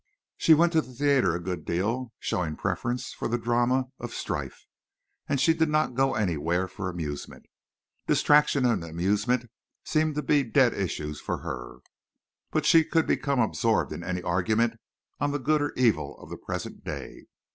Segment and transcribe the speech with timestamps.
[0.35, 4.65] She went to the theater a good deal, showing preference for the drama of strife,
[5.29, 7.45] and she did not go anywhere for amusement.
[8.07, 9.51] Distraction and amusement
[9.85, 11.81] seemed to be dead issues for her.
[12.49, 14.73] But she could become absorbed in any argument
[15.19, 17.27] on the good or evil of the present day.